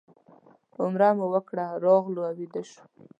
[0.81, 2.87] عمره مو وکړه راغلو او ویده شوو.